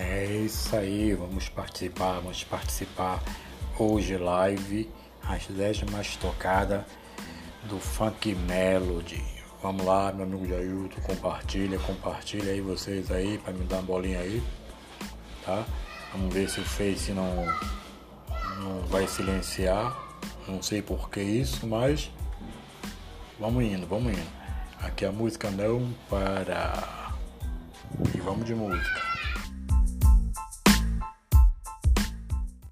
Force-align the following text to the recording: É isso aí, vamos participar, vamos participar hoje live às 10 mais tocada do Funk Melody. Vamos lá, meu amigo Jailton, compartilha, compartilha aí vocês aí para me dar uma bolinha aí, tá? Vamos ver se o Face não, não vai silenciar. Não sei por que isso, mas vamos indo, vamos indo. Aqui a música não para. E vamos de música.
É 0.00 0.24
isso 0.44 0.76
aí, 0.76 1.12
vamos 1.12 1.48
participar, 1.48 2.20
vamos 2.20 2.44
participar 2.44 3.20
hoje 3.76 4.16
live 4.16 4.88
às 5.24 5.48
10 5.48 5.82
mais 5.90 6.14
tocada 6.14 6.86
do 7.64 7.80
Funk 7.80 8.32
Melody. 8.32 9.20
Vamos 9.60 9.84
lá, 9.84 10.12
meu 10.12 10.24
amigo 10.24 10.46
Jailton, 10.46 11.00
compartilha, 11.00 11.80
compartilha 11.80 12.52
aí 12.52 12.60
vocês 12.60 13.10
aí 13.10 13.38
para 13.38 13.52
me 13.52 13.64
dar 13.64 13.78
uma 13.78 13.82
bolinha 13.82 14.20
aí, 14.20 14.40
tá? 15.44 15.64
Vamos 16.12 16.32
ver 16.32 16.48
se 16.48 16.60
o 16.60 16.64
Face 16.64 17.10
não, 17.10 17.44
não 18.60 18.80
vai 18.86 19.08
silenciar. 19.08 19.98
Não 20.46 20.62
sei 20.62 20.80
por 20.80 21.10
que 21.10 21.20
isso, 21.20 21.66
mas 21.66 22.08
vamos 23.36 23.64
indo, 23.64 23.84
vamos 23.84 24.12
indo. 24.12 24.30
Aqui 24.80 25.04
a 25.04 25.10
música 25.10 25.50
não 25.50 25.92
para. 26.08 27.16
E 28.14 28.20
vamos 28.20 28.46
de 28.46 28.54
música. 28.54 29.07